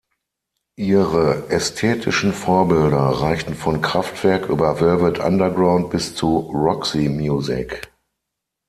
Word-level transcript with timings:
Ihre 0.79 1.49
ästhetischen 1.51 2.33
Vorbilder 2.33 2.97
reichten 3.21 3.53
von 3.53 3.83
Kraftwerk 3.83 4.49
über 4.49 4.81
Velvet 4.81 5.19
Underground 5.19 5.91
bis 5.91 6.15
zu 6.15 6.37
Roxy 6.51 7.07
Music. 7.07 7.87